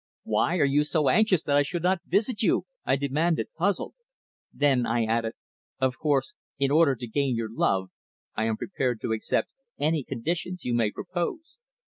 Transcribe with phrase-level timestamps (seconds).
[0.23, 3.93] "Why are you so anxious that I should not visit you?" I demanded, puzzled.
[4.51, 5.33] Then I added:
[5.79, 7.91] "Of course in order to gain your love
[8.35, 11.59] I am prepared to accept any conditions you may propose.